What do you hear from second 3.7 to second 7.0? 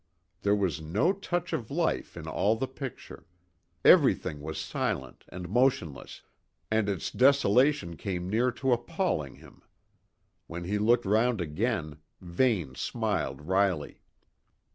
everything was silent and motionless, and